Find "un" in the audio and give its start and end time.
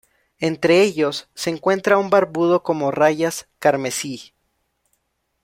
1.99-2.09